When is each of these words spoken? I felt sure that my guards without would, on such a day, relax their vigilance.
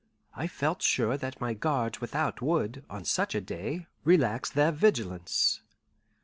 I 0.33 0.47
felt 0.47 0.81
sure 0.81 1.15
that 1.17 1.39
my 1.39 1.53
guards 1.53 2.01
without 2.01 2.41
would, 2.41 2.83
on 2.89 3.05
such 3.05 3.35
a 3.35 3.39
day, 3.39 3.85
relax 4.03 4.49
their 4.49 4.71
vigilance. 4.71 5.61